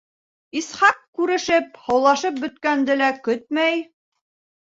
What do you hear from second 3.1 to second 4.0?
көтмәй: